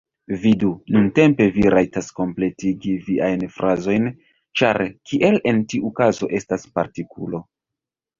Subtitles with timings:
[0.43, 4.07] Vidu, nuntempe vi rajtas kompletigi viajn frazojn,
[4.61, 4.81] ĉar
[5.11, 7.43] kiel en tiu kazo estas partikulo.